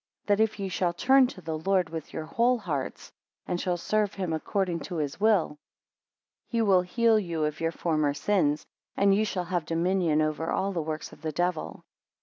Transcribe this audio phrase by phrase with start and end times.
[0.25, 3.11] 32 That if ye shall turn to the Lord with your whole hearts,
[3.45, 5.59] and shall serve him according to his will;
[6.47, 8.65] he will heal you of your former sins,
[8.97, 11.85] and ye shall have dominion over all the works of the devil.